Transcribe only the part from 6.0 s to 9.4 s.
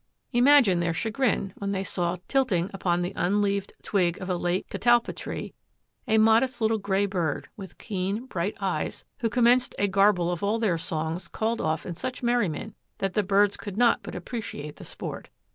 a modest little gray bird with keen, bright eyes, who